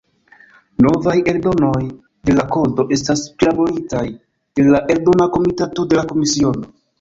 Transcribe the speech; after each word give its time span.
Novaj 0.83 1.11
eldonoj 1.33 1.81
de 2.29 2.37
la 2.37 2.45
Kodo 2.55 2.85
estas 2.97 3.21
prilaboritaj 3.43 4.03
de 4.61 4.67
la 4.71 4.81
Eldona 4.97 5.29
Komitato 5.37 5.87
de 5.93 6.01
la 6.01 6.09
Komisiono. 6.15 6.67